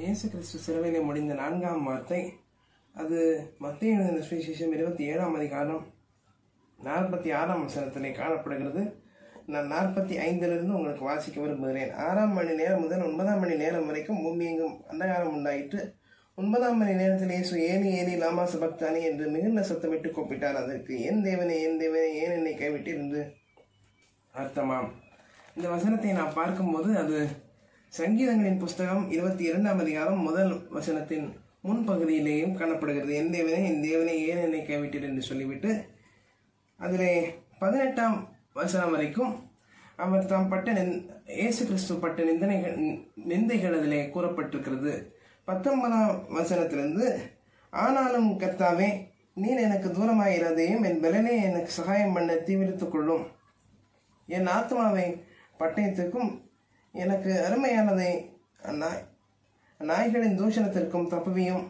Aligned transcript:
இயேசு 0.00 0.24
கிறிஸ்து 0.32 0.58
சிலுவையிலே 0.64 1.00
முடிந்த 1.06 1.34
நான்காம் 1.40 1.86
வார்த்தை. 1.88 2.18
அது 2.94 3.18
மத்திய 3.64 3.94
எழுதின 3.94 4.20
சுவிசேஷம் 4.26 4.74
இருபத்தி 4.76 5.02
ஏழாம் 5.12 5.34
அதிகாரம் 5.38 5.80
நாற்பத்தி 6.78 7.30
ஆறாம் 7.38 7.64
வசனத்திலே 7.64 8.10
காணப்படுகிறது. 8.18 8.82
நான் 9.52 9.70
நாற்பத்தி 9.72 10.16
ஐந்திலிருந்து 10.26 10.76
உங்களுக்கு 10.78 11.04
வாசிக்க 11.08 11.38
விரும்புகிறேன். 11.40 11.90
ஆறாம் 12.06 12.36
மணி 12.38 12.54
நேரம் 12.60 12.84
முதல் 12.84 13.04
ஒன்பதாம் 13.08 13.42
மணி 13.44 13.56
நேரம் 13.62 13.88
வரைக்கும் 13.90 14.20
பூமி 14.26 14.46
எங்கும் 14.50 14.76
அந்தகாரம் 14.92 15.34
உண்டாயிற்று. 15.38 15.80
ஒன்பதாம் 16.38 16.78
மணி 16.82 16.94
நேரத்தில் 17.00 17.34
இயேசு 17.36 17.56
ஏனி 17.70 17.90
ஏனி 18.02 18.14
லாமா 18.22 18.46
சபக்தானி 18.54 19.02
என்று 19.10 19.26
மிகுந்த 19.34 19.66
சத்தமிட்டு 19.70 20.14
கூப்பிட்டார். 20.18 20.60
அதற்கு 20.62 20.94
என் 21.10 21.26
தேவனே 21.28 21.58
என் 21.66 21.82
தேவனே 21.82 22.08
ஏன் 22.22 22.36
என்னை 22.38 22.54
கைவிட்டு 22.62 22.92
என்று 23.00 23.24
அர்த்தமாம். 24.34 24.88
இந்த 25.56 25.68
வசனத்தை 25.76 26.14
நான் 26.22 26.38
பார்க்கும்போது 26.40 26.90
அது 27.04 27.18
சங்கீதங்களின் 27.96 28.58
புஸ்தகம் 28.58 29.10
இருபத்தி 29.10 29.44
இரண்டாம் 29.44 29.78
அதிகாரம் 29.78 30.18
முதல் 30.18 30.68
வசனத்தின் 30.74 31.32
முன்பகுதியிலேயும் 31.64 32.54
காணப்படுகிறது. 32.54 33.14
என் 33.14 33.30
தேவனே 33.30 33.64
என் 33.64 33.82
தேவனை 33.82 34.28
ஏன் 34.28 34.36
என்னை 34.36 34.60
கைவிட்டீர் 34.60 35.02
என்று 35.02 35.22
சொல்லிவிட்டு 35.22 35.84
அதிலே 36.76 37.34
பதினெட்டாம் 37.58 38.28
வசனம் 38.52 38.90
வரைக்கும் 38.90 39.50
அவர் 39.96 40.26
தாம் 40.26 40.48
பட்ட 40.48 40.72
நிந்- 40.72 41.06
இயேசு 41.26 41.66
கிறிஸ்து 41.66 41.94
பட்ட 41.96 42.22
நிந்தனைகள் 42.22 42.76
நிந்தைகள் 43.28 43.78
அதிலே 43.78 44.10
கூறப்பட்டிருக்கிறது. 44.14 45.12
பத்தொன்பதாம் 45.44 46.24
வசனத்திலிருந்து 46.34 47.16
ஆனாலும் 47.70 48.40
கர்த்தாவே 48.40 49.06
நீர் 49.34 49.58
எனக்கு 49.58 49.88
தூரமாயிராதையும் 49.88 50.84
என் 50.84 51.02
பலனே 51.02 51.42
எனக்கு 51.42 51.70
சகாயம் 51.70 52.12
பண்ண 52.12 52.34
தீவிரித்துக் 52.34 52.88
கொள்ளும். 52.88 53.26
என் 54.26 54.46
ஆத்மாவை 54.46 55.24
பட்டயத்துக்கும் 55.58 56.47
எனக்கு 56.92 57.46
அருமையானதை 57.48 58.30
நாய் 58.72 59.06
நாய்களின் 59.78 60.38
தூஷணத்திற்கும் 60.38 61.08
தப்புவியும். 61.08 61.68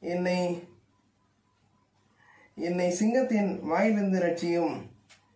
என்னை 0.00 0.68
என்னை 2.54 2.90
சிங்கத்தின் 2.90 3.60
வாயிலிருந்து 3.60 4.20
ரட்சியும் 4.20 4.80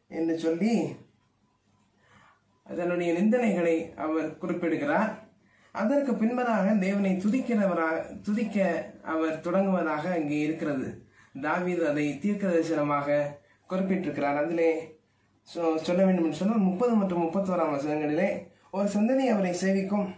என்று 0.09 0.39
சொல்லி 0.39 0.97
அதனுடைய 2.65 3.13
நிந்தனைகளை 3.13 3.95
அவர் 3.95 4.39
குறிப்பிடுகிறார். 4.39 5.19
அதற்கு 5.73 6.13
பின்பதாக 6.13 6.79
தேவனை 6.79 7.17
துதிக்கிறவராக 7.17 8.21
துதிக்க 8.21 8.91
அவர் 9.03 9.41
தொடங்குவதாக 9.41 10.13
அங்கே 10.13 10.39
இருக்கிறது. 10.39 11.07
தாவீது 11.43 11.89
அதை 11.89 12.19
தீர்க்க 12.19 12.49
தரிசனமாக 12.49 13.25
குறிப்பிட்டிருக்கிறார். 13.71 14.37
அதிலே 14.37 14.99
சொ- 15.55 15.77
சொல்ல 15.77 16.05
வேண்டும் 16.05 16.25
என்று 16.25 16.37
சொன்னால் 16.37 16.59
முப்பது 16.59 16.95
மற்றும் 16.95 17.23
முப்பத்தோராம் 17.23 17.79
வசனங்களிலே 17.79 18.53
ஒரு 18.77 18.89
சிந்தனை 18.95 19.25
அவரை 19.33 19.51
சேவிக்கும். 19.63 20.09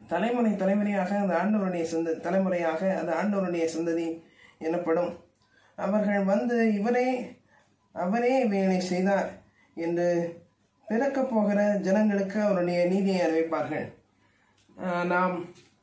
தலைமுறை 0.00 0.50
தலைமுறையாக 0.60 1.10
அந்த 1.20 1.32
ஆண்டவருடைய 1.40 1.84
சந்த 1.92 2.12
தலைமுறையாக 2.26 2.80
அது 3.00 3.10
ஆண்டவருடைய 3.20 3.64
சந்ததி 3.74 4.06
எனப்படும். 4.66 5.12
அவர்கள் 5.78 6.28
வந்து 6.32 6.56
இவரே 6.78 7.08
அவரே 8.04 8.34
வேலை 8.54 8.78
செய்தார் 8.90 9.28
என்று 9.86 10.08
பிறக்கப் 10.88 11.32
போகிற 11.32 11.60
ஜனங்களுக்கு 11.86 12.38
அவருடைய 12.46 12.80
நீதியை 12.92 13.20
அறிவிப்பார்கள். 13.26 13.86
நாம் 15.12 15.36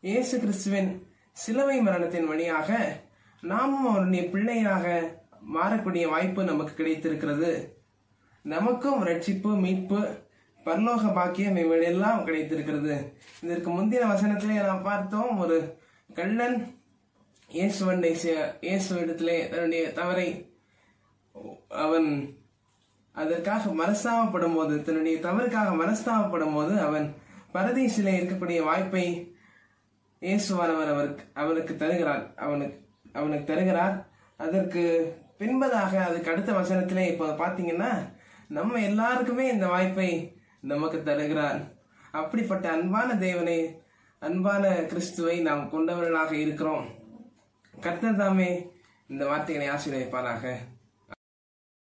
இயேசு 0.09 0.35
கிறிஸ்துவின் 0.43 0.91
சிலுவை 1.43 1.77
மரணத்தின் 1.87 2.31
வழியாக 2.31 2.79
நாமும் 3.43 3.87
அவருடைய 3.91 4.23
பிள்ளையாக 4.33 4.85
மாறக்கூடிய 5.55 6.05
வாய்ப்பு 6.15 6.41
நமக்கு 6.51 6.73
கிடைத்திருக்கிறது. 6.79 7.51
நமக்கும் 8.55 8.99
ரட்சிப்பு 9.09 9.51
மீட்பு 9.63 10.01
பரலோக 10.65 11.13
பாக்கியம் 11.13 11.55
இவையெல்லாம் 11.55 12.25
கிடைத்திருக்கிறது. 12.25 13.13
இதற்கு 13.41 13.69
முந்தின 13.71 14.07
வசனத்திலே 14.07 14.65
நாம் 14.65 14.83
பார்த்தோம் 14.83 15.37
ஒரு 15.37 15.79
கள்ளன் 16.13 16.77
இயேசுவண்டை 17.51 18.11
செ- 18.13 18.51
இயேசுவிடத்திலே 18.61 19.49
தன்னுடைய 19.49 19.91
தவறை 19.91 20.27
அவன் 21.69 22.37
அதற்காக 23.11 23.69
மனஸ்தாபப்படும் 23.71 24.55
போது 24.55 24.83
தன்னுடைய 24.83 25.17
தவறுக்காக 25.17 25.85
மனஸ்தாபப்படும் 25.85 26.53
போது 26.53 26.79
அவன் 26.79 27.15
பரதீசிலே 27.53 28.13
இருக்கக்கூடிய 28.17 28.63
வாய்ப்பை 28.63 29.33
இயேசுவானவர் 30.21 30.87
அவருக்கு 30.87 31.23
அவனுக்கு 31.33 31.75
தருகிறார் 31.75 32.33
அவனுக்கு 32.35 32.77
அவனுக்கு 33.13 33.53
தருகிறார். 33.53 33.95
அதற்கு 34.37 34.83
பின்பதாக 35.39 35.95
அதுக்கு 35.97 36.31
அடுத்த 36.31 36.51
வசனத்திலே 36.51 37.11
இப்போ 37.11 37.25
பார்த்தீங்கன்னா 37.27 37.91
நம்ம 38.47 38.81
எல்லாருக்குமே 38.81 39.47
இந்த 39.47 39.67
வாய்ப்பை 39.67 40.40
நமக்கு 40.61 41.03
தருகிறார். 41.03 41.59
அப்படிப்பட்ட 42.11 42.69
அன்பான 42.69 43.17
தேவனை 43.17 43.81
அன்பான 44.19 44.69
கிறிஸ்துவை 44.69 45.39
நாம் 45.39 45.69
கொண்டவர்களாக 45.69 46.35
இருக்கிறோம். 46.35 46.85
கர்த்தர் 47.81 48.15
தாமே 48.15 48.71
இந்த 49.07 49.27
வார்த்தைகளை 49.27 49.75
ஆசீர்வதிப்பாராக. 49.75 50.55